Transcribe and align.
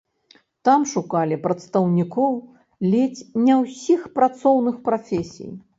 Там 0.69 0.85
шукалі 0.93 1.37
прадстаўнікоў 1.43 2.31
ледзь 2.95 3.23
не 3.47 3.53
ўсіх 3.63 4.01
працоўных 4.19 4.85
прафесій. 4.91 5.51